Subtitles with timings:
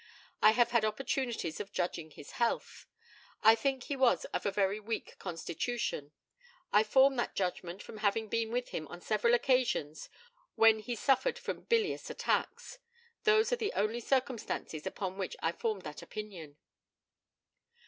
[0.41, 2.87] I have had opportunities of judging of his health.
[3.43, 6.11] I think he was of a very weak constitution.
[6.73, 10.09] I form that judgment from having been with him on several occasions
[10.55, 12.79] when he suffered from bilious attacks.
[13.25, 16.57] Those are the only circumstances upon which I formed that opinion.